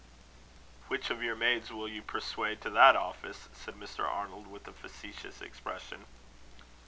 [0.87, 4.03] "Which of your maids will you persuade to that office?" said Mr.
[4.03, 6.05] Arnold, with a facetious expression.